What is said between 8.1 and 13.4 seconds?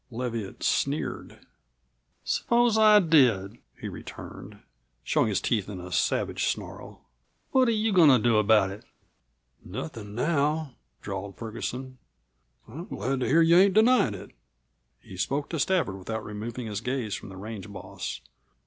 do about it?" "Nothin' now," drawled Ferguson. "I'm glad to